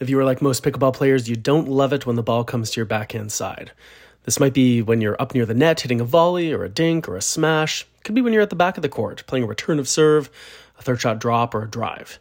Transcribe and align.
If 0.00 0.10
you 0.10 0.18
are 0.18 0.24
like 0.24 0.42
most 0.42 0.64
pickleball 0.64 0.94
players, 0.94 1.28
you 1.28 1.36
don't 1.36 1.68
love 1.68 1.92
it 1.92 2.04
when 2.04 2.16
the 2.16 2.22
ball 2.22 2.42
comes 2.42 2.70
to 2.70 2.80
your 2.80 2.84
backhand 2.84 3.30
side. 3.30 3.70
This 4.24 4.40
might 4.40 4.52
be 4.52 4.82
when 4.82 5.00
you're 5.00 5.20
up 5.22 5.34
near 5.34 5.46
the 5.46 5.54
net 5.54 5.82
hitting 5.82 6.00
a 6.00 6.04
volley 6.04 6.52
or 6.52 6.64
a 6.64 6.68
dink 6.68 7.08
or 7.08 7.16
a 7.16 7.22
smash. 7.22 7.82
It 7.82 8.04
could 8.04 8.14
be 8.14 8.20
when 8.20 8.32
you're 8.32 8.42
at 8.42 8.50
the 8.50 8.56
back 8.56 8.76
of 8.76 8.82
the 8.82 8.88
court 8.88 9.22
playing 9.28 9.44
a 9.44 9.46
return 9.46 9.78
of 9.78 9.88
serve, 9.88 10.30
a 10.78 10.82
third 10.82 11.00
shot 11.00 11.20
drop, 11.20 11.54
or 11.54 11.62
a 11.62 11.70
drive. 11.70 12.18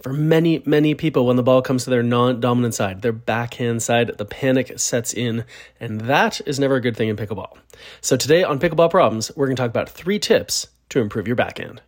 For 0.00 0.14
many, 0.14 0.62
many 0.64 0.94
people, 0.94 1.26
when 1.26 1.36
the 1.36 1.42
ball 1.42 1.60
comes 1.60 1.84
to 1.84 1.90
their 1.90 2.02
non 2.02 2.40
dominant 2.40 2.74
side, 2.74 3.02
their 3.02 3.12
backhand 3.12 3.82
side, 3.82 4.16
the 4.16 4.24
panic 4.24 4.78
sets 4.78 5.12
in, 5.12 5.44
and 5.78 6.00
that 6.02 6.40
is 6.46 6.58
never 6.58 6.76
a 6.76 6.80
good 6.80 6.96
thing 6.96 7.10
in 7.10 7.16
pickleball. 7.16 7.58
So, 8.00 8.16
today 8.16 8.42
on 8.42 8.58
Pickleball 8.58 8.90
Problems, 8.90 9.30
we're 9.36 9.46
going 9.46 9.56
to 9.56 9.62
talk 9.62 9.70
about 9.70 9.90
three 9.90 10.18
tips 10.18 10.68
to 10.88 11.00
improve 11.00 11.26
your 11.26 11.36
backhand. 11.36 11.82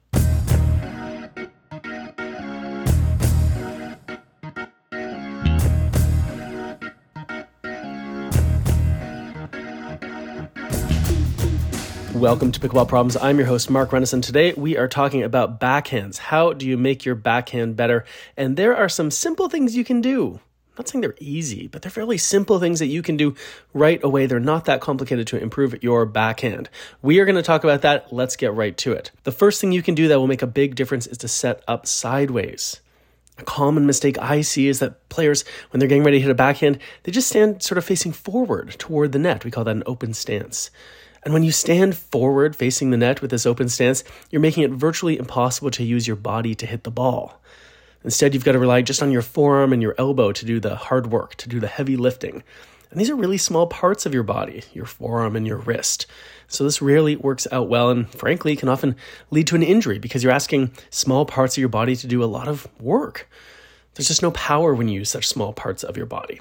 Welcome 12.24 12.52
to 12.52 12.58
Pickleball 12.58 12.88
Problems. 12.88 13.18
I'm 13.18 13.36
your 13.36 13.46
host, 13.46 13.68
Mark 13.68 13.90
Renneson. 13.90 14.22
Today 14.22 14.54
we 14.54 14.78
are 14.78 14.88
talking 14.88 15.22
about 15.22 15.60
backhands. 15.60 16.16
How 16.16 16.54
do 16.54 16.66
you 16.66 16.78
make 16.78 17.04
your 17.04 17.14
backhand 17.14 17.76
better? 17.76 18.06
And 18.34 18.56
there 18.56 18.74
are 18.74 18.88
some 18.88 19.10
simple 19.10 19.50
things 19.50 19.76
you 19.76 19.84
can 19.84 20.00
do. 20.00 20.36
I'm 20.36 20.74
not 20.78 20.88
saying 20.88 21.02
they're 21.02 21.14
easy, 21.20 21.66
but 21.66 21.82
they're 21.82 21.90
fairly 21.90 22.16
simple 22.16 22.58
things 22.58 22.78
that 22.78 22.86
you 22.86 23.02
can 23.02 23.18
do 23.18 23.34
right 23.74 24.02
away. 24.02 24.24
They're 24.24 24.40
not 24.40 24.64
that 24.64 24.80
complicated 24.80 25.26
to 25.26 25.42
improve 25.42 25.82
your 25.82 26.06
backhand. 26.06 26.70
We 27.02 27.18
are 27.18 27.26
going 27.26 27.36
to 27.36 27.42
talk 27.42 27.62
about 27.62 27.82
that. 27.82 28.10
Let's 28.10 28.36
get 28.36 28.54
right 28.54 28.74
to 28.78 28.92
it. 28.92 29.10
The 29.24 29.30
first 29.30 29.60
thing 29.60 29.72
you 29.72 29.82
can 29.82 29.94
do 29.94 30.08
that 30.08 30.18
will 30.18 30.26
make 30.26 30.40
a 30.40 30.46
big 30.46 30.76
difference 30.76 31.06
is 31.06 31.18
to 31.18 31.28
set 31.28 31.62
up 31.68 31.86
sideways. 31.86 32.80
A 33.36 33.44
common 33.44 33.84
mistake 33.84 34.16
I 34.18 34.40
see 34.40 34.68
is 34.68 34.78
that 34.78 35.10
players, 35.10 35.44
when 35.70 35.78
they're 35.78 35.90
getting 35.90 36.04
ready 36.04 36.16
to 36.16 36.22
hit 36.22 36.30
a 36.30 36.34
backhand, 36.34 36.78
they 37.02 37.12
just 37.12 37.28
stand 37.28 37.62
sort 37.62 37.76
of 37.76 37.84
facing 37.84 38.12
forward 38.12 38.76
toward 38.78 39.12
the 39.12 39.18
net. 39.18 39.44
We 39.44 39.50
call 39.50 39.64
that 39.64 39.76
an 39.76 39.82
open 39.84 40.14
stance. 40.14 40.70
And 41.24 41.32
when 41.32 41.42
you 41.42 41.52
stand 41.52 41.96
forward 41.96 42.54
facing 42.54 42.90
the 42.90 42.98
net 42.98 43.22
with 43.22 43.30
this 43.30 43.46
open 43.46 43.68
stance, 43.68 44.04
you're 44.30 44.40
making 44.40 44.62
it 44.62 44.70
virtually 44.70 45.18
impossible 45.18 45.70
to 45.72 45.84
use 45.84 46.06
your 46.06 46.16
body 46.16 46.54
to 46.54 46.66
hit 46.66 46.84
the 46.84 46.90
ball. 46.90 47.40
Instead, 48.04 48.34
you've 48.34 48.44
got 48.44 48.52
to 48.52 48.58
rely 48.58 48.82
just 48.82 49.02
on 49.02 49.10
your 49.10 49.22
forearm 49.22 49.72
and 49.72 49.80
your 49.80 49.94
elbow 49.96 50.32
to 50.32 50.44
do 50.44 50.60
the 50.60 50.76
hard 50.76 51.10
work, 51.10 51.34
to 51.36 51.48
do 51.48 51.58
the 51.58 51.66
heavy 51.66 51.96
lifting. 51.96 52.42
And 52.90 53.00
these 53.00 53.08
are 53.08 53.16
really 53.16 53.38
small 53.38 53.66
parts 53.66 54.04
of 54.04 54.12
your 54.12 54.22
body, 54.22 54.62
your 54.74 54.84
forearm 54.84 55.34
and 55.34 55.46
your 55.46 55.56
wrist. 55.56 56.06
So 56.46 56.62
this 56.62 56.82
rarely 56.82 57.16
works 57.16 57.48
out 57.50 57.68
well 57.68 57.90
and 57.90 58.08
frankly 58.08 58.54
can 58.54 58.68
often 58.68 58.94
lead 59.30 59.46
to 59.48 59.56
an 59.56 59.62
injury 59.62 59.98
because 59.98 60.22
you're 60.22 60.32
asking 60.32 60.70
small 60.90 61.24
parts 61.24 61.56
of 61.56 61.60
your 61.60 61.70
body 61.70 61.96
to 61.96 62.06
do 62.06 62.22
a 62.22 62.26
lot 62.26 62.46
of 62.46 62.68
work. 62.78 63.28
There's 63.94 64.08
just 64.08 64.22
no 64.22 64.30
power 64.32 64.74
when 64.74 64.88
you 64.88 65.00
use 65.00 65.10
such 65.10 65.26
small 65.26 65.52
parts 65.52 65.82
of 65.82 65.96
your 65.96 66.06
body. 66.06 66.40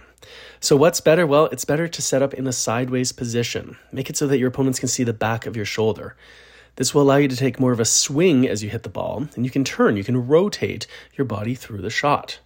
So, 0.59 0.75
what's 0.75 1.02
better? 1.02 1.27
Well, 1.27 1.45
it's 1.47 1.66
better 1.66 1.88
to 1.88 2.02
set 2.02 2.21
up 2.21 2.33
in 2.33 2.47
a 2.47 2.53
sideways 2.53 3.11
position. 3.11 3.77
Make 3.91 4.09
it 4.09 4.17
so 4.17 4.27
that 4.27 4.38
your 4.38 4.49
opponents 4.49 4.79
can 4.79 4.89
see 4.89 5.03
the 5.03 5.13
back 5.13 5.45
of 5.45 5.55
your 5.55 5.66
shoulder. 5.66 6.16
This 6.75 6.93
will 6.93 7.03
allow 7.03 7.17
you 7.17 7.27
to 7.27 7.35
take 7.35 7.59
more 7.59 7.71
of 7.71 7.79
a 7.79 7.85
swing 7.85 8.47
as 8.47 8.63
you 8.63 8.69
hit 8.69 8.83
the 8.83 8.89
ball, 8.89 9.27
and 9.35 9.45
you 9.45 9.51
can 9.51 9.63
turn, 9.63 9.95
you 9.95 10.03
can 10.03 10.27
rotate 10.27 10.88
your 11.16 11.25
body 11.25 11.53
through 11.53 11.81
the 11.81 11.89
shot. 11.89 12.39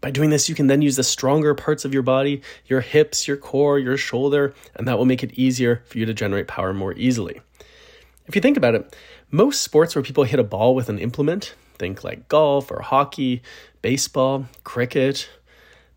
By 0.00 0.10
doing 0.10 0.30
this, 0.30 0.48
you 0.48 0.54
can 0.54 0.68
then 0.68 0.82
use 0.82 0.96
the 0.96 1.02
stronger 1.02 1.54
parts 1.54 1.84
of 1.84 1.92
your 1.92 2.02
body, 2.02 2.42
your 2.66 2.80
hips, 2.80 3.26
your 3.26 3.36
core, 3.36 3.78
your 3.78 3.96
shoulder, 3.96 4.54
and 4.76 4.86
that 4.86 4.98
will 4.98 5.04
make 5.04 5.24
it 5.24 5.32
easier 5.34 5.82
for 5.86 5.98
you 5.98 6.06
to 6.06 6.14
generate 6.14 6.46
power 6.46 6.72
more 6.72 6.92
easily. 6.92 7.40
If 8.26 8.34
you 8.34 8.40
think 8.40 8.56
about 8.56 8.74
it, 8.74 8.94
most 9.30 9.62
sports 9.62 9.94
where 9.94 10.02
people 10.02 10.24
hit 10.24 10.38
a 10.38 10.44
ball 10.44 10.74
with 10.74 10.88
an 10.88 10.98
implement, 10.98 11.54
think 11.78 12.04
like 12.04 12.28
golf 12.28 12.70
or 12.70 12.82
hockey, 12.82 13.42
baseball, 13.82 14.46
cricket, 14.64 15.28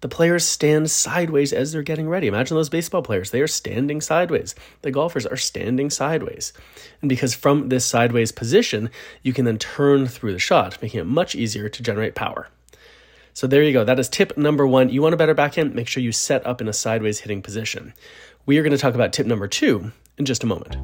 the 0.01 0.09
players 0.09 0.45
stand 0.45 0.89
sideways 0.89 1.51
as 1.51 1.71
they're 1.71 1.81
getting 1.81 2.07
ready. 2.07 2.27
Imagine 2.27 2.55
those 2.55 2.69
baseball 2.69 3.01
players. 3.01 3.31
They 3.31 3.41
are 3.41 3.47
standing 3.47 4.01
sideways. 4.01 4.55
The 4.81 4.91
golfers 4.91 5.25
are 5.25 5.37
standing 5.37 5.89
sideways. 5.89 6.53
And 7.01 7.09
because 7.09 7.33
from 7.33 7.69
this 7.69 7.85
sideways 7.85 8.31
position, 8.31 8.89
you 9.23 9.33
can 9.33 9.45
then 9.45 9.57
turn 9.57 10.07
through 10.07 10.33
the 10.33 10.39
shot, 10.39 10.81
making 10.81 11.01
it 11.01 11.05
much 11.05 11.35
easier 11.35 11.67
to 11.69 11.83
generate 11.83 12.15
power. 12.15 12.47
So 13.33 13.47
there 13.47 13.63
you 13.63 13.73
go. 13.73 13.83
That 13.83 13.99
is 13.99 14.09
tip 14.09 14.37
number 14.37 14.65
one. 14.65 14.89
You 14.89 15.01
want 15.01 15.13
a 15.13 15.17
better 15.17 15.33
backhand? 15.33 15.75
Make 15.75 15.87
sure 15.87 16.03
you 16.03 16.11
set 16.11 16.45
up 16.45 16.61
in 16.61 16.67
a 16.67 16.73
sideways 16.73 17.19
hitting 17.19 17.41
position. 17.41 17.93
We 18.45 18.57
are 18.57 18.63
going 18.63 18.71
to 18.71 18.77
talk 18.77 18.95
about 18.95 19.13
tip 19.13 19.27
number 19.27 19.47
two 19.47 19.91
in 20.17 20.25
just 20.25 20.43
a 20.43 20.47
moment. 20.47 20.75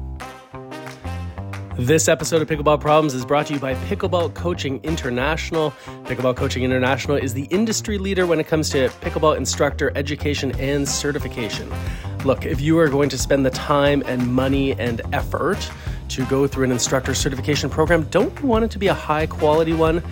This 1.78 2.08
episode 2.08 2.40
of 2.40 2.48
Pickleball 2.48 2.80
Problems 2.80 3.12
is 3.12 3.26
brought 3.26 3.48
to 3.48 3.52
you 3.52 3.60
by 3.60 3.74
Pickleball 3.74 4.32
Coaching 4.32 4.80
International. 4.82 5.72
Pickleball 6.04 6.34
Coaching 6.34 6.62
International 6.62 7.18
is 7.18 7.34
the 7.34 7.44
industry 7.50 7.98
leader 7.98 8.26
when 8.26 8.40
it 8.40 8.46
comes 8.46 8.70
to 8.70 8.88
pickleball 9.02 9.36
instructor 9.36 9.92
education 9.94 10.58
and 10.58 10.88
certification. 10.88 11.70
Look, 12.24 12.46
if 12.46 12.62
you 12.62 12.78
are 12.78 12.88
going 12.88 13.10
to 13.10 13.18
spend 13.18 13.44
the 13.44 13.50
time 13.50 14.02
and 14.06 14.26
money 14.26 14.72
and 14.80 15.02
effort 15.12 15.70
to 16.08 16.24
go 16.24 16.46
through 16.46 16.64
an 16.64 16.72
instructor 16.72 17.14
certification 17.14 17.68
program, 17.68 18.04
don't 18.04 18.40
you 18.40 18.46
want 18.46 18.64
it 18.64 18.70
to 18.70 18.78
be 18.78 18.86
a 18.86 18.94
high 18.94 19.26
quality 19.26 19.74
one? 19.74 20.02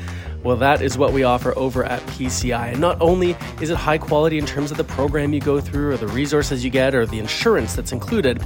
Well, 0.44 0.56
that 0.56 0.82
is 0.82 0.98
what 0.98 1.14
we 1.14 1.24
offer 1.24 1.56
over 1.56 1.84
at 1.86 2.02
PCI. 2.02 2.72
And 2.72 2.78
not 2.78 3.00
only 3.00 3.34
is 3.62 3.70
it 3.70 3.78
high 3.78 3.96
quality 3.96 4.36
in 4.36 4.44
terms 4.44 4.70
of 4.70 4.76
the 4.76 4.84
program 4.84 5.32
you 5.32 5.40
go 5.40 5.58
through, 5.58 5.92
or 5.92 5.96
the 5.96 6.06
resources 6.08 6.62
you 6.62 6.70
get, 6.70 6.94
or 6.94 7.06
the 7.06 7.18
insurance 7.18 7.74
that's 7.74 7.92
included, 7.92 8.42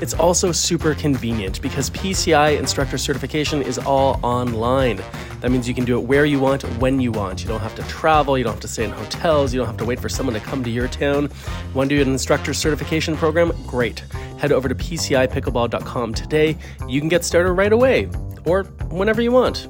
it's 0.00 0.14
also 0.14 0.52
super 0.52 0.94
convenient 0.94 1.60
because 1.60 1.90
PCI 1.90 2.56
instructor 2.56 2.96
certification 2.96 3.62
is 3.62 3.78
all 3.78 4.20
online. 4.22 5.02
That 5.40 5.50
means 5.50 5.66
you 5.66 5.74
can 5.74 5.84
do 5.84 5.98
it 5.98 6.02
where 6.06 6.24
you 6.24 6.38
want, 6.38 6.62
when 6.78 7.00
you 7.00 7.10
want. 7.10 7.42
You 7.42 7.48
don't 7.48 7.60
have 7.60 7.74
to 7.74 7.82
travel, 7.82 8.38
you 8.38 8.44
don't 8.44 8.52
have 8.52 8.60
to 8.60 8.68
stay 8.68 8.84
in 8.84 8.92
hotels, 8.92 9.52
you 9.52 9.58
don't 9.58 9.66
have 9.66 9.78
to 9.78 9.84
wait 9.84 9.98
for 9.98 10.08
someone 10.08 10.34
to 10.34 10.40
come 10.40 10.62
to 10.62 10.70
your 10.70 10.86
town. 10.86 11.28
Want 11.74 11.90
to 11.90 11.96
do 11.96 12.02
an 12.02 12.12
instructor 12.12 12.54
certification 12.54 13.16
program? 13.16 13.52
Great. 13.66 14.04
Head 14.38 14.52
over 14.52 14.68
to 14.68 14.74
PCIPickleball.com 14.76 16.14
today. 16.14 16.56
You 16.86 17.00
can 17.00 17.08
get 17.08 17.24
started 17.24 17.54
right 17.54 17.72
away 17.72 18.08
or 18.44 18.62
whenever 18.90 19.20
you 19.20 19.32
want. 19.32 19.66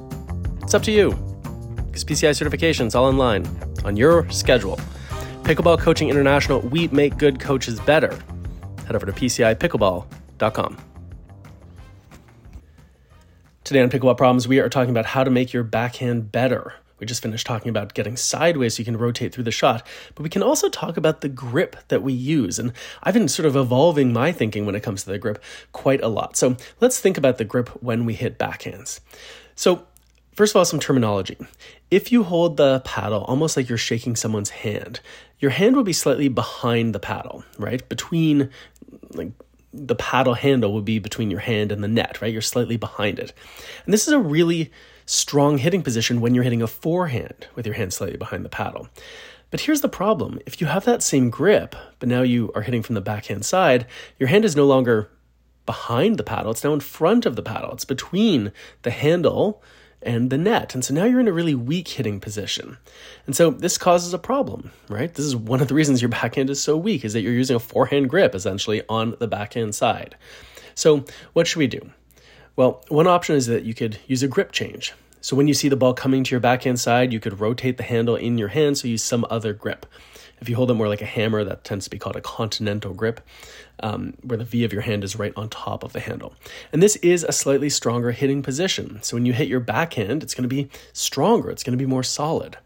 It's 0.61 0.75
up 0.75 0.83
to 0.83 0.91
you 0.91 1.30
because 1.91 2.05
PCI 2.05 2.33
certification 2.33 2.87
is 2.87 2.95
all 2.95 3.05
online 3.05 3.45
on 3.83 3.97
your 3.97 4.29
schedule. 4.29 4.79
Pickleball 5.43 5.77
Coaching 5.77 6.07
International, 6.09 6.61
we 6.61 6.87
make 6.87 7.17
good 7.17 7.39
coaches 7.39 7.81
better. 7.81 8.17
Head 8.85 8.95
over 8.95 9.05
to 9.05 9.11
PCIPickleball.com. 9.11 10.77
Today 13.65 13.81
on 13.81 13.89
Pickleball 13.89 14.15
Problems, 14.15 14.47
we 14.47 14.59
are 14.59 14.69
talking 14.69 14.89
about 14.91 15.05
how 15.05 15.25
to 15.25 15.29
make 15.29 15.51
your 15.51 15.63
backhand 15.63 16.31
better. 16.31 16.75
We 16.99 17.07
just 17.07 17.23
finished 17.23 17.45
talking 17.45 17.69
about 17.69 17.93
getting 17.93 18.15
sideways 18.15 18.75
so 18.75 18.81
you 18.81 18.85
can 18.85 18.95
rotate 18.95 19.33
through 19.33 19.43
the 19.43 19.51
shot, 19.51 19.85
but 20.15 20.23
we 20.23 20.29
can 20.29 20.43
also 20.43 20.69
talk 20.69 20.95
about 20.95 21.21
the 21.21 21.29
grip 21.29 21.75
that 21.89 22.03
we 22.03 22.13
use. 22.13 22.57
And 22.57 22.71
I've 23.03 23.15
been 23.15 23.27
sort 23.27 23.47
of 23.47 23.55
evolving 23.55 24.13
my 24.13 24.31
thinking 24.31 24.65
when 24.65 24.75
it 24.75 24.83
comes 24.83 25.03
to 25.03 25.09
the 25.09 25.17
grip 25.17 25.43
quite 25.73 26.01
a 26.01 26.07
lot. 26.07 26.37
So 26.37 26.55
let's 26.79 26.99
think 26.99 27.17
about 27.17 27.37
the 27.37 27.43
grip 27.43 27.69
when 27.83 28.05
we 28.05 28.13
hit 28.13 28.37
backhands. 28.37 28.99
So, 29.55 29.87
First 30.33 30.53
of 30.53 30.59
all, 30.59 30.65
some 30.65 30.79
terminology. 30.79 31.37
If 31.89 32.11
you 32.11 32.23
hold 32.23 32.57
the 32.57 32.81
paddle 32.85 33.23
almost 33.23 33.57
like 33.57 33.67
you're 33.67 33.77
shaking 33.77 34.15
someone's 34.15 34.49
hand, 34.49 35.01
your 35.39 35.51
hand 35.51 35.75
will 35.75 35.83
be 35.83 35.93
slightly 35.93 36.29
behind 36.29 36.95
the 36.95 36.99
paddle, 36.99 37.43
right? 37.57 37.87
Between, 37.89 38.49
like, 39.11 39.31
the 39.73 39.95
paddle 39.95 40.33
handle 40.33 40.71
will 40.71 40.81
be 40.81 40.99
between 40.99 41.31
your 41.31 41.39
hand 41.39 41.71
and 41.71 41.83
the 41.83 41.87
net, 41.87 42.21
right? 42.21 42.31
You're 42.31 42.41
slightly 42.41 42.77
behind 42.77 43.19
it. 43.19 43.33
And 43.85 43.93
this 43.93 44.07
is 44.07 44.13
a 44.13 44.19
really 44.19 44.71
strong 45.05 45.57
hitting 45.57 45.81
position 45.81 46.21
when 46.21 46.33
you're 46.33 46.43
hitting 46.43 46.61
a 46.61 46.67
forehand 46.67 47.47
with 47.55 47.65
your 47.65 47.75
hand 47.75 47.93
slightly 47.93 48.17
behind 48.17 48.45
the 48.45 48.49
paddle. 48.49 48.87
But 49.49 49.61
here's 49.61 49.81
the 49.81 49.89
problem 49.89 50.39
if 50.45 50.61
you 50.61 50.67
have 50.67 50.85
that 50.85 51.03
same 51.03 51.29
grip, 51.29 51.75
but 51.99 52.07
now 52.07 52.21
you 52.21 52.51
are 52.55 52.61
hitting 52.61 52.83
from 52.83 52.95
the 52.95 53.01
backhand 53.01 53.45
side, 53.45 53.85
your 54.17 54.29
hand 54.29 54.45
is 54.45 54.55
no 54.55 54.65
longer 54.65 55.09
behind 55.65 56.17
the 56.17 56.23
paddle, 56.23 56.51
it's 56.51 56.63
now 56.63 56.73
in 56.73 56.79
front 56.79 57.25
of 57.25 57.35
the 57.35 57.43
paddle. 57.43 57.73
It's 57.73 57.85
between 57.85 58.51
the 58.83 58.91
handle 58.91 59.61
and 60.03 60.29
the 60.29 60.37
net. 60.37 60.73
And 60.73 60.83
so 60.83 60.93
now 60.93 61.05
you're 61.05 61.19
in 61.19 61.27
a 61.27 61.33
really 61.33 61.55
weak 61.55 61.87
hitting 61.87 62.19
position. 62.19 62.77
And 63.25 63.35
so 63.35 63.51
this 63.51 63.77
causes 63.77 64.13
a 64.13 64.19
problem, 64.19 64.71
right? 64.89 65.13
This 65.13 65.25
is 65.25 65.35
one 65.35 65.61
of 65.61 65.67
the 65.67 65.75
reasons 65.75 66.01
your 66.01 66.09
backhand 66.09 66.49
is 66.49 66.61
so 66.61 66.75
weak 66.77 67.05
is 67.05 67.13
that 67.13 67.21
you're 67.21 67.33
using 67.33 67.55
a 67.55 67.59
forehand 67.59 68.09
grip 68.09 68.35
essentially 68.35 68.81
on 68.89 69.15
the 69.19 69.27
backhand 69.27 69.75
side. 69.75 70.15
So 70.75 71.05
what 71.33 71.47
should 71.47 71.59
we 71.59 71.67
do? 71.67 71.91
Well, 72.55 72.83
one 72.89 73.07
option 73.07 73.35
is 73.35 73.47
that 73.47 73.63
you 73.63 73.73
could 73.73 73.99
use 74.07 74.23
a 74.23 74.27
grip 74.27 74.51
change. 74.51 74.93
So 75.21 75.35
when 75.35 75.47
you 75.47 75.53
see 75.53 75.69
the 75.69 75.75
ball 75.75 75.93
coming 75.93 76.23
to 76.23 76.31
your 76.31 76.39
backhand 76.39 76.79
side, 76.79 77.13
you 77.13 77.19
could 77.19 77.39
rotate 77.39 77.77
the 77.77 77.83
handle 77.83 78.15
in 78.15 78.37
your 78.37 78.49
hand 78.49 78.77
so 78.77 78.87
you 78.87 78.93
use 78.93 79.03
some 79.03 79.25
other 79.29 79.53
grip. 79.53 79.85
If 80.41 80.49
you 80.49 80.55
hold 80.55 80.71
it 80.71 80.73
more 80.73 80.87
like 80.87 81.01
a 81.01 81.05
hammer, 81.05 81.43
that 81.43 81.63
tends 81.63 81.85
to 81.85 81.91
be 81.91 81.99
called 81.99 82.15
a 82.15 82.21
continental 82.21 82.93
grip, 82.93 83.21
um, 83.81 84.15
where 84.23 84.37
the 84.37 84.43
V 84.43 84.63
of 84.63 84.73
your 84.73 84.81
hand 84.81 85.03
is 85.03 85.15
right 85.15 85.33
on 85.35 85.49
top 85.49 85.83
of 85.83 85.93
the 85.93 85.99
handle. 85.99 86.33
And 86.73 86.81
this 86.81 86.95
is 86.97 87.23
a 87.23 87.31
slightly 87.31 87.69
stronger 87.69 88.11
hitting 88.11 88.41
position. 88.41 89.01
So 89.03 89.15
when 89.15 89.25
you 89.25 89.33
hit 89.33 89.47
your 89.47 89.59
backhand, 89.59 90.23
it's 90.23 90.33
going 90.33 90.49
to 90.49 90.53
be 90.53 90.67
stronger, 90.93 91.51
it's 91.51 91.63
going 91.63 91.77
to 91.77 91.81
be 91.81 91.89
more 91.89 92.03
solid. 92.03 92.57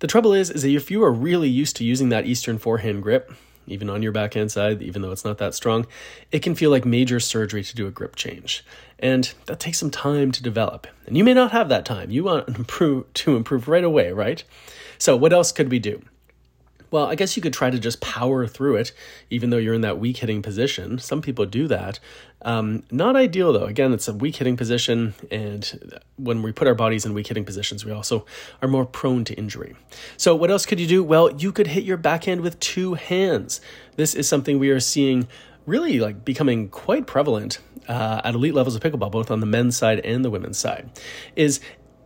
The 0.00 0.08
trouble 0.08 0.32
is, 0.32 0.50
is 0.50 0.62
that 0.62 0.70
if 0.70 0.90
you 0.90 1.04
are 1.04 1.12
really 1.12 1.48
used 1.48 1.76
to 1.76 1.84
using 1.84 2.08
that 2.08 2.26
Eastern 2.26 2.58
forehand 2.58 3.04
grip, 3.04 3.32
even 3.68 3.88
on 3.88 4.02
your 4.02 4.10
backhand 4.10 4.50
side, 4.50 4.82
even 4.82 5.02
though 5.02 5.12
it's 5.12 5.24
not 5.24 5.38
that 5.38 5.54
strong, 5.54 5.86
it 6.32 6.40
can 6.40 6.56
feel 6.56 6.70
like 6.70 6.84
major 6.84 7.20
surgery 7.20 7.62
to 7.62 7.76
do 7.76 7.86
a 7.86 7.92
grip 7.92 8.16
change. 8.16 8.64
And 8.98 9.32
that 9.46 9.60
takes 9.60 9.78
some 9.78 9.90
time 9.90 10.32
to 10.32 10.42
develop. 10.42 10.88
And 11.06 11.16
you 11.16 11.22
may 11.22 11.34
not 11.34 11.52
have 11.52 11.68
that 11.68 11.84
time. 11.84 12.10
You 12.10 12.24
want 12.24 12.48
to 12.48 12.54
improve, 12.56 13.12
to 13.14 13.36
improve 13.36 13.68
right 13.68 13.84
away, 13.84 14.10
right? 14.10 14.42
So, 14.98 15.16
what 15.16 15.32
else 15.32 15.52
could 15.52 15.70
we 15.70 15.78
do? 15.78 16.02
Well, 16.92 17.06
I 17.06 17.14
guess 17.14 17.36
you 17.36 17.42
could 17.42 17.54
try 17.54 17.70
to 17.70 17.78
just 17.78 18.00
power 18.00 18.46
through 18.46 18.76
it, 18.76 18.92
even 19.30 19.50
though 19.50 19.56
you're 19.56 19.74
in 19.74 19.80
that 19.80 19.98
weak 19.98 20.18
hitting 20.18 20.42
position. 20.42 20.98
Some 20.98 21.22
people 21.22 21.46
do 21.46 21.66
that. 21.66 21.98
Um, 22.42 22.84
not 22.90 23.16
ideal, 23.16 23.52
though. 23.52 23.64
Again, 23.64 23.92
it's 23.92 24.08
a 24.08 24.12
weak 24.12 24.36
hitting 24.36 24.58
position, 24.58 25.14
and 25.30 25.98
when 26.16 26.42
we 26.42 26.52
put 26.52 26.68
our 26.68 26.74
bodies 26.74 27.06
in 27.06 27.14
weak 27.14 27.28
hitting 27.28 27.46
positions, 27.46 27.84
we 27.84 27.92
also 27.92 28.26
are 28.60 28.68
more 28.68 28.84
prone 28.84 29.24
to 29.24 29.34
injury. 29.34 29.74
So, 30.18 30.36
what 30.36 30.50
else 30.50 30.66
could 30.66 30.78
you 30.78 30.86
do? 30.86 31.02
Well, 31.02 31.34
you 31.34 31.50
could 31.50 31.68
hit 31.68 31.84
your 31.84 31.96
backhand 31.96 32.42
with 32.42 32.60
two 32.60 32.94
hands. 32.94 33.62
This 33.96 34.14
is 34.14 34.28
something 34.28 34.58
we 34.58 34.70
are 34.70 34.80
seeing 34.80 35.28
really 35.64 35.98
like 35.98 36.24
becoming 36.24 36.68
quite 36.68 37.06
prevalent 37.06 37.58
uh, 37.88 38.20
at 38.24 38.34
elite 38.34 38.54
levels 38.54 38.74
of 38.74 38.82
pickleball, 38.82 39.10
both 39.10 39.30
on 39.30 39.40
the 39.40 39.46
men's 39.46 39.76
side 39.76 40.00
and 40.00 40.24
the 40.24 40.30
women's 40.30 40.58
side, 40.58 40.90
is 41.36 41.60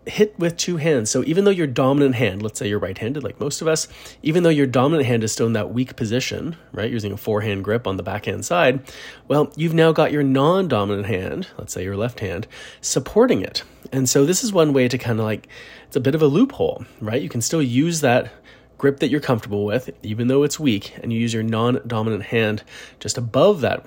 hit 0.07 0.39
with 0.39 0.57
two 0.57 0.77
hands. 0.77 1.11
So 1.11 1.25
even 1.25 1.45
though 1.45 1.51
your 1.51 1.67
dominant 1.67 2.15
hand, 2.15 2.43
let's 2.43 2.59
say 2.59 2.69
you're 2.69 2.79
right 2.79 2.97
handed 2.97 3.25
like 3.25 3.41
most 3.41 3.61
of 3.61 3.69
us, 3.69 3.89
even 4.23 4.43
though 4.43 4.51
your 4.51 4.67
dominant 4.67 5.07
hand 5.07 5.25
is 5.25 5.33
still 5.33 5.47
in 5.47 5.53
that 5.55 5.73
weak 5.73 5.97
position, 5.97 6.57
right, 6.73 6.91
using 6.91 7.13
a 7.13 7.17
forehand 7.17 7.65
grip 7.65 7.87
on 7.87 7.97
the 7.97 8.03
backhand 8.03 8.45
side, 8.45 8.81
well, 9.27 9.53
you've 9.57 9.75
now 9.75 9.93
got 9.93 10.13
your 10.13 10.23
non 10.23 10.69
dominant 10.69 11.07
hand, 11.07 11.49
let's 11.59 11.73
say 11.73 11.83
your 11.83 11.97
left 11.97 12.21
hand, 12.21 12.47
supporting 12.81 13.43
it. 13.43 13.65
And 13.93 14.09
so 14.09 14.25
this 14.25 14.45
is 14.45 14.53
one 14.53 14.73
way 14.73 14.89
to 14.89 14.99
kind 14.99 15.19
of 15.19 15.25
like, 15.25 15.49
it's 15.87 15.97
a 15.97 16.01
bit 16.01 16.15
of 16.15 16.23
a 16.23 16.27
loophole, 16.27 16.85
right? 17.01 17.23
You 17.23 17.29
can 17.29 17.41
still 17.41 17.63
use 17.63 18.01
that 18.01 18.33
grip 18.79 19.01
that 19.01 19.09
you're 19.09 19.21
comfortable 19.21 19.65
with, 19.65 19.91
even 20.03 20.29
though 20.29 20.43
it's 20.43 20.61
weak, 20.61 20.95
and 21.03 21.13
you 21.13 21.19
use 21.19 21.35
your 21.35 21.43
non 21.43 21.81
dominant 21.87 22.25
hand 22.25 22.63
just 23.01 23.19
above 23.19 23.61
that 23.63 23.85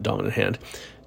dominant 0.00 0.34
hand 0.34 0.58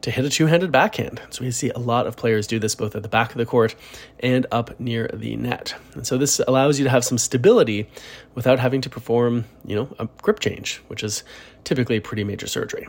to 0.06 0.12
hit 0.12 0.24
a 0.24 0.30
two 0.30 0.46
handed 0.46 0.72
backhand. 0.72 1.20
So 1.32 1.44
we 1.44 1.50
see 1.50 1.72
a 1.72 1.80
lot 1.80 2.06
of 2.06 2.16
players 2.16 2.46
do 2.46 2.60
this 2.60 2.76
both 2.76 2.96
at 2.96 3.02
the 3.02 3.10
back 3.10 3.32
of 3.32 3.38
the 3.38 3.46
court 3.46 3.74
and 4.20 4.46
up 4.52 4.80
near 4.80 5.10
the 5.12 5.36
net. 5.36 5.74
And 5.96 6.06
so 6.06 6.16
this 6.16 6.40
allows 6.48 6.78
you 6.78 6.84
to 6.84 6.92
have 6.92 7.04
some 7.04 7.18
stability 7.18 7.90
without 8.36 8.60
having 8.60 8.82
to 8.82 8.90
perform, 8.90 9.46
you 9.66 9.76
know, 9.76 9.90
a 9.98 10.08
grip 10.22 10.40
change, 10.40 10.78
which 10.90 11.04
is 11.04 11.24
typically 11.64 12.00
pretty 12.00 12.24
major 12.24 12.46
surgery. 12.46 12.88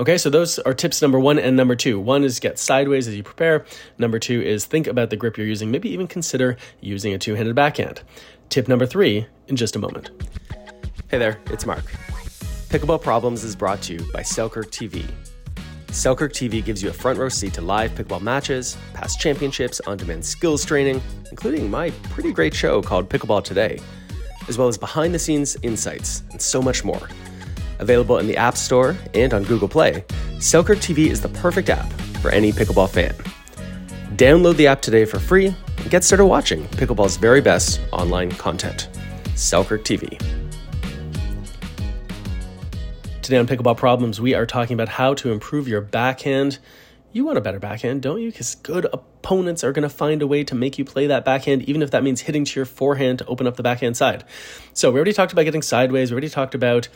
Okay, 0.00 0.16
so 0.16 0.30
those 0.30 0.58
are 0.60 0.72
tips 0.72 1.02
number 1.02 1.20
one 1.20 1.38
and 1.38 1.54
number 1.54 1.76
two. 1.76 2.00
One 2.00 2.24
is 2.24 2.40
get 2.40 2.58
sideways 2.58 3.06
as 3.06 3.14
you 3.14 3.22
prepare. 3.22 3.66
Number 3.98 4.18
two 4.18 4.40
is 4.40 4.64
think 4.64 4.86
about 4.86 5.10
the 5.10 5.16
grip 5.16 5.36
you're 5.36 5.46
using. 5.46 5.70
Maybe 5.70 5.90
even 5.90 6.06
consider 6.06 6.56
using 6.80 7.12
a 7.12 7.18
two 7.18 7.34
handed 7.34 7.56
backhand. 7.56 8.00
Tip 8.48 8.68
number 8.68 8.86
three 8.86 9.26
in 9.48 9.56
just 9.56 9.76
a 9.76 9.78
moment. 9.78 10.12
Hey 11.10 11.18
there, 11.18 11.38
it's 11.50 11.66
Mark. 11.66 11.84
Pickleball 12.70 13.02
Problems 13.02 13.44
is 13.44 13.54
brought 13.54 13.82
to 13.82 13.94
you 13.94 14.12
by 14.14 14.22
Selkirk 14.22 14.70
TV 14.70 15.04
Selkirk 15.90 16.32
TV 16.32 16.62
gives 16.64 16.82
you 16.82 16.90
a 16.90 16.92
front 16.92 17.18
row 17.18 17.28
seat 17.28 17.54
to 17.54 17.62
live 17.62 17.92
pickleball 17.92 18.20
matches, 18.20 18.76
past 18.92 19.20
championships, 19.20 19.80
on 19.80 19.96
demand 19.96 20.24
skills 20.24 20.64
training, 20.64 21.00
including 21.30 21.70
my 21.70 21.90
pretty 22.10 22.32
great 22.32 22.54
show 22.54 22.82
called 22.82 23.08
Pickleball 23.08 23.42
Today, 23.42 23.80
as 24.48 24.58
well 24.58 24.68
as 24.68 24.76
behind 24.76 25.14
the 25.14 25.18
scenes 25.18 25.56
insights 25.62 26.22
and 26.30 26.40
so 26.40 26.60
much 26.60 26.84
more. 26.84 27.08
Available 27.78 28.18
in 28.18 28.26
the 28.26 28.36
App 28.36 28.56
Store 28.56 28.96
and 29.14 29.32
on 29.32 29.44
Google 29.44 29.68
Play, 29.68 30.04
Selkirk 30.40 30.78
TV 30.78 31.08
is 31.08 31.20
the 31.22 31.28
perfect 31.30 31.70
app 31.70 31.90
for 32.20 32.30
any 32.30 32.52
pickleball 32.52 32.90
fan. 32.90 33.14
Download 34.16 34.56
the 34.56 34.66
app 34.66 34.82
today 34.82 35.04
for 35.04 35.18
free 35.18 35.46
and 35.46 35.90
get 35.90 36.04
started 36.04 36.26
watching 36.26 36.64
pickleball's 36.68 37.16
very 37.16 37.40
best 37.40 37.80
online 37.92 38.30
content. 38.32 38.88
Selkirk 39.36 39.84
TV. 39.84 40.37
Today 43.28 43.36
on 43.36 43.46
Pickleball 43.46 43.76
Problems, 43.76 44.22
we 44.22 44.32
are 44.32 44.46
talking 44.46 44.72
about 44.72 44.88
how 44.88 45.12
to 45.12 45.30
improve 45.30 45.68
your 45.68 45.82
backhand. 45.82 46.58
You 47.12 47.26
want 47.26 47.36
a 47.36 47.42
better 47.42 47.58
backhand, 47.58 48.00
don't 48.00 48.22
you? 48.22 48.30
Because 48.30 48.54
good 48.54 48.86
opponents 48.90 49.62
are 49.62 49.70
going 49.70 49.82
to 49.82 49.90
find 49.90 50.22
a 50.22 50.26
way 50.26 50.44
to 50.44 50.54
make 50.54 50.78
you 50.78 50.84
play 50.86 51.08
that 51.08 51.26
backhand, 51.26 51.64
even 51.64 51.82
if 51.82 51.90
that 51.90 52.02
means 52.02 52.22
hitting 52.22 52.46
to 52.46 52.58
your 52.58 52.64
forehand 52.64 53.18
to 53.18 53.26
open 53.26 53.46
up 53.46 53.56
the 53.56 53.62
backhand 53.62 53.98
side. 53.98 54.24
So, 54.72 54.90
we 54.90 54.96
already 54.96 55.12
talked 55.12 55.34
about 55.34 55.42
getting 55.42 55.60
sideways, 55.60 56.10
we 56.10 56.14
already 56.14 56.30
talked 56.30 56.54
about 56.54 56.88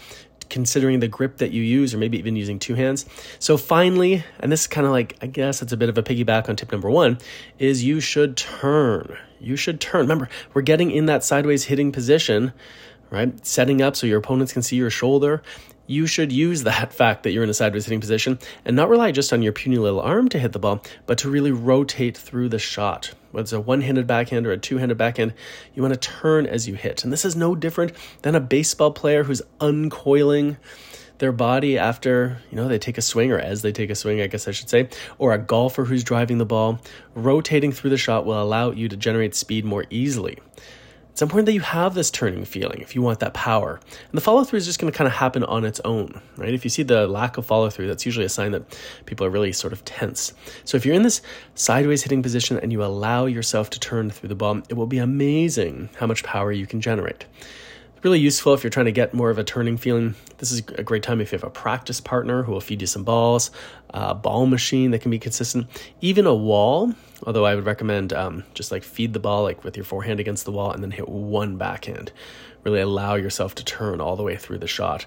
considering 0.49 1.01
the 1.01 1.09
grip 1.09 1.37
that 1.37 1.51
you 1.51 1.63
use, 1.63 1.93
or 1.93 1.99
maybe 1.99 2.17
even 2.17 2.35
using 2.35 2.59
two 2.59 2.77
hands. 2.77 3.05
So, 3.39 3.59
finally, 3.59 4.25
and 4.41 4.51
this 4.51 4.63
is 4.63 4.69
kind 4.69 4.87
of 4.87 4.93
like, 4.93 5.19
I 5.21 5.27
guess 5.27 5.61
it's 5.61 5.75
a 5.75 5.77
bit 5.77 5.91
of 5.91 5.99
a 5.99 6.03
piggyback 6.03 6.49
on 6.49 6.57
tip 6.57 6.73
number 6.73 6.89
one, 6.89 7.19
is 7.59 7.85
you 7.85 8.01
should 8.01 8.39
turn. 8.39 9.19
You 9.39 9.57
should 9.57 9.83
turn. 9.83 10.01
Remember, 10.01 10.31
we're 10.55 10.63
getting 10.63 10.93
in 10.93 11.05
that 11.07 11.25
sideways 11.25 11.65
hitting 11.65 11.93
position 11.93 12.55
right? 13.13 13.47
Setting 13.47 13.83
up 13.83 13.95
so 13.95 14.07
your 14.07 14.19
opponents 14.19 14.55
can 14.55 14.63
see 14.63 14.77
your 14.77 14.89
shoulder 14.89 15.43
you 15.87 16.07
should 16.07 16.33
use 16.33 16.63
that 16.63 16.93
fact 17.03 17.23
that 17.23 17.33
you're 17.33 17.45
in 17.45 17.51
a 17.51 17.55
sideways 17.55 17.85
hitting 17.85 18.01
position 18.01 18.39
and 18.65 18.77
not 18.77 18.89
rely 18.89 19.13
just 19.13 19.33
on 19.33 19.43
your 19.43 19.53
puny 19.53 19.77
little 19.77 20.01
arm 20.01 20.29
to 20.31 20.39
hit 20.39 20.53
the 20.53 20.59
ball, 20.59 20.83
but 21.07 21.19
to 21.19 21.31
really 21.31 21.53
rotate 21.53 22.17
through 22.17 22.49
the 22.49 22.59
shot. 22.59 23.13
Whether 23.31 23.43
it's 23.43 23.53
a 23.53 23.61
one 23.61 23.81
handed 23.81 24.07
backhand 24.07 24.47
or 24.47 24.53
a 24.53 24.59
two 24.59 24.79
handed 24.79 24.99
backhand, 24.99 25.35
you 25.75 25.83
want 25.83 25.95
to 25.95 26.01
turn 26.01 26.47
as 26.47 26.69
you 26.69 26.75
hit. 26.75 27.05
And 27.05 27.13
this 27.13 27.25
is 27.25 27.35
no 27.35 27.55
different 27.55 27.93
than 28.23 28.35
a 28.35 28.41
baseball 28.41 28.93
player 28.93 29.25
who's 29.25 29.43
uncoiling 29.61 30.59
their 31.19 31.33
body 31.33 31.79
after, 31.79 32.39
you 32.51 32.57
know, 32.57 32.67
they 32.67 32.79
take 32.79 32.99
a 32.99 33.03
swing 33.03 33.31
or 33.31 33.39
as 33.39 33.63
they 33.63 33.71
take 33.71 33.91
a 33.91 33.95
swing, 33.95 34.21
I 34.21 34.27
guess 34.27 34.49
I 34.49 34.51
should 34.51 34.69
say, 34.69 34.89
or 35.19 35.33
a 35.33 35.39
golfer 35.39 35.85
who's 35.85 36.03
driving 36.03 36.39
the 36.39 36.45
ball. 36.45 36.81
Rotating 37.15 37.71
through 37.71 37.91
the 37.91 37.97
shot 37.97 38.27
will 38.27 38.43
allow 38.43 38.73
you 38.73 38.89
to 38.89 38.97
generate 38.97 39.35
speed 39.35 39.65
more 39.65 39.85
easily 39.89 40.39
it's 41.13 41.21
important 41.21 41.45
that 41.45 41.53
you 41.53 41.61
have 41.61 41.95
this 41.95 42.11
turning 42.11 42.47
feeling 42.47 42.81
if 42.81 42.95
you 42.95 43.03
want 43.03 43.21
that 43.21 43.35
power. 43.35 43.79
And 43.91 44.13
the 44.13 44.23
follow 44.23 44.45
through 44.45 44.57
is 44.57 44.65
just 44.65 44.79
going 44.81 44.91
to 44.91 44.97
kind 44.97 45.07
of 45.07 45.13
happen 45.13 45.45
on 45.45 45.67
its 45.67 45.79
own, 45.85 46.23
right? 46.39 46.55
If 46.55 46.65
you 46.65 46.71
see 46.71 46.83
the 46.83 47.07
lack 47.07 47.37
of 47.37 47.45
follow 47.45 47.69
through, 47.69 47.87
that's 47.87 48.07
usually 48.07 48.25
a 48.25 48.31
sign 48.31 48.53
that 48.53 48.79
people 49.05 49.27
are 49.27 49.31
really 49.31 49.53
sort 49.53 49.75
of 49.75 49.85
tense. 49.85 50.33
So 50.65 50.79
if 50.79 50.87
you're 50.87 50.95
in 50.95 51.03
this 51.03 51.21
sideways 51.55 52.03
hitting 52.03 52.23
position 52.23 52.59
and 52.59 52.73
you 52.73 52.83
allow 52.83 53.27
yourself 53.27 53.69
to 53.71 53.79
turn 53.79 54.09
through 54.09 54.31
the 54.31 54.35
ball, 54.35 54.63
it 54.71 54.75
will 54.75 54.87
be 54.87 54.99
amazing 54.99 55.91
how 55.99 56.07
much 56.07 56.25
power 56.25 56.51
you 56.51 56.67
can 56.67 56.81
generate 56.81 57.27
really 58.03 58.19
useful 58.19 58.53
if 58.53 58.65
you're 58.65 58.71
trying 58.71 58.87
to 58.87 58.93
get 58.93 59.15
more 59.15 59.31
of 59.31 59.39
a 59.39 59.45
turning 59.45 59.77
feeling. 59.77 60.15
This 60.39 60.51
is 60.51 60.59
a 60.77 60.83
great 60.83 61.03
time 61.03 61.21
if 61.21 61.31
you 61.31 61.39
have 61.39 61.45
a 61.47 61.51
practice 61.51 62.01
partner 62.01 62.43
who 62.43 62.53
will 62.53 62.61
feed 62.61 62.81
you 62.81 62.87
some 62.87 63.05
balls, 63.05 63.51
a 63.91 64.15
ball 64.15 64.47
machine 64.47 64.91
that 64.91 65.01
can 65.01 65.11
be 65.11 65.19
consistent, 65.19 65.69
even 66.01 66.27
a 66.27 66.35
wall. 66.35 66.93
Although 67.25 67.47
I 67.47 67.55
would 67.55 67.65
recommend 67.65 68.13
um, 68.13 68.43
just 68.55 68.73
like 68.73 68.83
feed 68.83 69.13
the 69.13 69.21
ball 69.21 69.45
like 69.45 69.63
with 69.63 69.77
your 69.77 69.85
forehand 69.85 70.19
against 70.19 70.45
the 70.45 70.53
wall 70.53 70.73
and 70.73 70.83
then 70.83 70.91
hit 70.91 71.09
one 71.09 71.57
backhand. 71.57 72.11
Really 72.65 72.81
allow 72.81 73.15
yourself 73.15 73.55
to 73.57 73.65
turn 73.65 74.01
all 74.01 74.17
the 74.17 74.25
way 74.25 74.37
through 74.37 74.59
the 74.59 74.67
shot. 74.67 75.07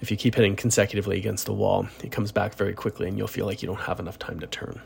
If 0.00 0.10
you 0.10 0.16
keep 0.16 0.34
hitting 0.34 0.56
consecutively 0.56 1.18
against 1.18 1.46
the 1.46 1.52
wall, 1.52 1.86
it 2.02 2.10
comes 2.10 2.32
back 2.32 2.54
very 2.54 2.72
quickly 2.72 3.08
and 3.08 3.18
you'll 3.18 3.28
feel 3.28 3.46
like 3.46 3.62
you 3.62 3.68
don't 3.68 3.80
have 3.82 4.00
enough 4.00 4.18
time 4.18 4.40
to 4.40 4.46
turn. 4.46 4.80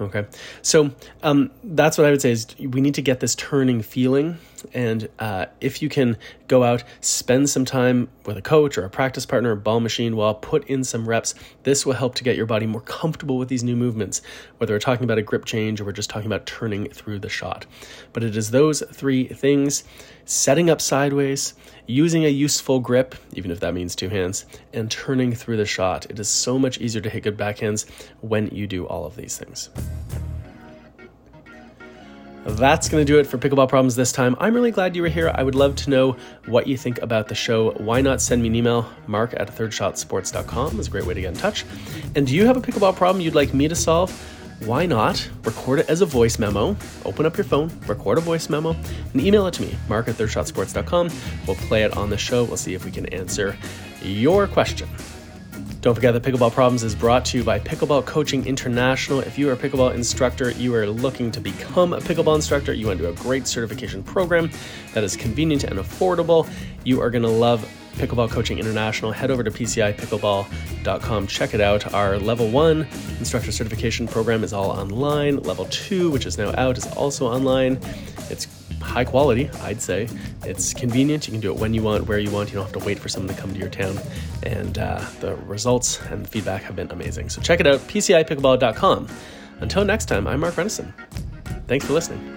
Okay, 0.00 0.26
so 0.60 0.90
um, 1.22 1.50
that's 1.64 1.96
what 1.96 2.06
I 2.06 2.10
would 2.10 2.20
say 2.20 2.30
is 2.30 2.46
we 2.58 2.80
need 2.80 2.94
to 2.94 3.02
get 3.02 3.20
this 3.20 3.34
turning 3.34 3.80
feeling, 3.80 4.36
and 4.74 5.08
uh, 5.18 5.46
if 5.60 5.82
you 5.82 5.88
can 5.88 6.16
go 6.48 6.64
out, 6.64 6.84
spend 7.00 7.50
some 7.50 7.64
time 7.64 8.08
with 8.24 8.36
a 8.36 8.42
coach 8.42 8.78
or 8.78 8.84
a 8.84 8.90
practice 8.90 9.26
partner, 9.26 9.50
a 9.52 9.56
ball 9.56 9.80
machine, 9.80 10.16
while 10.16 10.34
put 10.34 10.66
in 10.68 10.84
some 10.84 11.08
reps. 11.08 11.34
This 11.62 11.84
will 11.84 11.94
help 11.94 12.14
to 12.16 12.24
get 12.24 12.36
your 12.36 12.46
body 12.46 12.66
more 12.66 12.80
comfortable 12.80 13.38
with 13.38 13.48
these 13.48 13.64
new 13.64 13.76
movements, 13.76 14.22
whether 14.58 14.74
we're 14.74 14.78
talking 14.78 15.04
about 15.04 15.18
a 15.18 15.22
grip 15.22 15.44
change 15.44 15.80
or 15.80 15.84
we're 15.84 15.92
just 15.92 16.10
talking 16.10 16.26
about 16.26 16.46
turning 16.46 16.88
through 16.90 17.18
the 17.18 17.28
shot. 17.28 17.66
But 18.12 18.24
it 18.24 18.36
is 18.36 18.50
those 18.50 18.82
three 18.92 19.28
things: 19.28 19.84
setting 20.24 20.70
up 20.70 20.80
sideways, 20.80 21.54
using 21.86 22.24
a 22.24 22.28
useful 22.28 22.80
grip, 22.80 23.14
even 23.32 23.50
if 23.50 23.60
that 23.60 23.74
means 23.74 23.96
two 23.96 24.08
hands, 24.08 24.46
and 24.72 24.90
turning 24.90 25.34
through 25.34 25.56
the 25.56 25.66
shot. 25.66 26.06
It 26.10 26.18
is 26.18 26.28
so 26.28 26.58
much 26.58 26.78
easier 26.78 27.02
to 27.02 27.10
hit 27.10 27.24
good 27.24 27.36
backhands 27.36 27.88
when 28.20 28.48
you 28.48 28.66
do 28.66 28.86
all 28.86 29.04
of 29.04 29.16
these 29.16 29.36
things. 29.36 29.70
That's 32.46 32.88
going 32.88 33.04
to 33.04 33.12
do 33.12 33.18
it 33.18 33.26
for 33.26 33.38
Pickleball 33.38 33.68
Problems 33.68 33.96
this 33.96 34.12
time. 34.12 34.36
I'm 34.38 34.54
really 34.54 34.70
glad 34.70 34.94
you 34.94 35.02
were 35.02 35.08
here. 35.08 35.32
I 35.34 35.42
would 35.42 35.56
love 35.56 35.74
to 35.76 35.90
know 35.90 36.16
what 36.46 36.66
you 36.66 36.76
think 36.76 37.02
about 37.02 37.26
the 37.26 37.34
show. 37.34 37.72
Why 37.72 38.00
not 38.00 38.22
send 38.22 38.40
me 38.40 38.48
an 38.48 38.54
email? 38.54 38.88
Mark 39.06 39.34
at 39.34 39.48
thirdshotsports.com 39.48 40.78
is 40.78 40.86
a 40.86 40.90
great 40.90 41.04
way 41.04 41.14
to 41.14 41.20
get 41.20 41.34
in 41.34 41.38
touch. 41.38 41.64
And 42.14 42.26
do 42.26 42.34
you 42.34 42.46
have 42.46 42.56
a 42.56 42.60
pickleball 42.60 42.94
problem 42.94 43.20
you'd 43.20 43.34
like 43.34 43.52
me 43.52 43.68
to 43.68 43.74
solve? 43.74 44.12
why 44.60 44.86
not 44.86 45.28
record 45.44 45.80
it 45.80 45.90
as 45.90 46.00
a 46.00 46.06
voice 46.06 46.38
memo? 46.38 46.76
Open 47.04 47.26
up 47.26 47.36
your 47.36 47.44
phone, 47.44 47.70
record 47.86 48.18
a 48.18 48.20
voice 48.20 48.48
memo, 48.48 48.74
and 49.12 49.22
email 49.22 49.46
it 49.46 49.54
to 49.54 49.62
me, 49.62 49.76
mark 49.88 50.08
at 50.08 50.14
thirdshotsports.com. 50.14 51.10
We'll 51.46 51.56
play 51.56 51.84
it 51.84 51.96
on 51.96 52.10
the 52.10 52.16
show. 52.16 52.44
We'll 52.44 52.56
see 52.56 52.74
if 52.74 52.84
we 52.84 52.90
can 52.90 53.06
answer 53.06 53.56
your 54.02 54.46
question. 54.46 54.88
Don't 55.86 55.94
forget 55.94 56.14
that 56.14 56.24
Pickleball 56.24 56.50
Problems 56.50 56.82
is 56.82 56.96
brought 56.96 57.24
to 57.26 57.38
you 57.38 57.44
by 57.44 57.60
Pickleball 57.60 58.04
Coaching 58.04 58.44
International. 58.44 59.20
If 59.20 59.38
you 59.38 59.48
are 59.48 59.52
a 59.52 59.56
pickleball 59.56 59.94
instructor, 59.94 60.50
you 60.50 60.74
are 60.74 60.84
looking 60.84 61.30
to 61.30 61.40
become 61.40 61.92
a 61.92 61.98
pickleball 61.98 62.34
instructor, 62.34 62.72
you 62.72 62.88
want 62.88 62.98
to 62.98 63.04
do 63.04 63.10
a 63.10 63.14
great 63.14 63.46
certification 63.46 64.02
program 64.02 64.50
that 64.94 65.04
is 65.04 65.14
convenient 65.14 65.62
and 65.62 65.78
affordable, 65.78 66.50
you 66.82 67.00
are 67.00 67.08
going 67.08 67.22
to 67.22 67.28
love 67.28 67.64
Pickleball 67.92 68.32
Coaching 68.32 68.58
International. 68.58 69.12
Head 69.12 69.30
over 69.30 69.44
to 69.44 69.50
PCIPickleball.com. 69.52 71.26
Check 71.28 71.54
it 71.54 71.60
out. 71.60 71.94
Our 71.94 72.18
level 72.18 72.50
one 72.50 72.88
instructor 73.20 73.52
certification 73.52 74.08
program 74.08 74.42
is 74.42 74.52
all 74.52 74.72
online. 74.72 75.36
Level 75.36 75.66
two, 75.66 76.10
which 76.10 76.26
is 76.26 76.36
now 76.36 76.52
out, 76.58 76.78
is 76.78 76.86
also 76.94 77.28
online. 77.28 77.78
It's 78.28 78.48
high 78.80 79.04
quality, 79.04 79.50
I'd 79.62 79.80
say. 79.80 80.08
It's 80.44 80.72
convenient. 80.72 81.26
You 81.26 81.32
can 81.32 81.40
do 81.40 81.52
it 81.52 81.58
when 81.58 81.74
you 81.74 81.82
want, 81.82 82.06
where 82.06 82.18
you 82.18 82.30
want. 82.30 82.50
You 82.50 82.56
don't 82.56 82.64
have 82.64 82.80
to 82.80 82.86
wait 82.86 82.98
for 82.98 83.08
someone 83.08 83.34
to 83.34 83.40
come 83.40 83.52
to 83.52 83.58
your 83.58 83.70
town. 83.70 83.98
And 84.42 84.78
uh, 84.78 85.04
the 85.20 85.34
results 85.36 86.00
and 86.10 86.24
the 86.24 86.28
feedback 86.28 86.62
have 86.62 86.76
been 86.76 86.90
amazing. 86.90 87.30
So 87.30 87.40
check 87.40 87.60
it 87.60 87.66
out, 87.66 87.80
PCIPickleball.com. 87.80 89.08
Until 89.60 89.84
next 89.84 90.06
time, 90.06 90.26
I'm 90.26 90.40
Mark 90.40 90.54
Renneson. 90.54 90.92
Thanks 91.66 91.86
for 91.86 91.94
listening. 91.94 92.35